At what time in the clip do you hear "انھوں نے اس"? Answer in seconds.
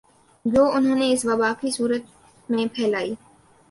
0.71-1.25